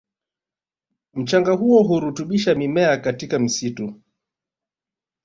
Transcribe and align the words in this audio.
Mchanga 1.13 1.51
huo 1.53 1.83
hurutubisha 1.83 2.55
mimea 2.55 2.97
katika 2.97 3.39
msitu 3.39 3.95